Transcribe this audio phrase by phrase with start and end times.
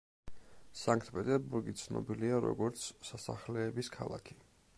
[0.83, 4.43] სანქტ-პეტერბურგი ცნობილია, როგორც სასახლეების ქალაქი.